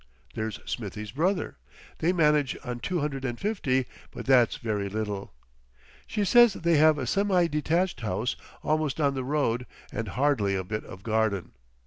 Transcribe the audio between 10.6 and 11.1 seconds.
bit of